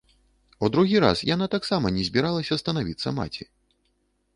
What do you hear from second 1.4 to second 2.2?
таксама не